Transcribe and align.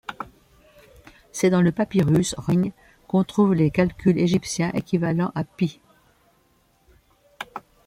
C'est 1.31 1.51
dans 1.51 1.61
le 1.61 1.71
papyrus 1.71 2.33
Rhind 2.39 2.71
qu'on 3.07 3.23
trouve 3.23 3.53
des 3.55 3.69
calculs 3.69 4.17
égyptiens 4.17 4.71
équivalents 4.73 5.31
à 5.35 5.43
Pi. 5.43 5.79